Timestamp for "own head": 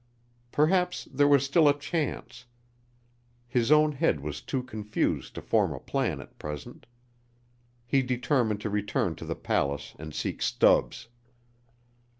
3.71-4.19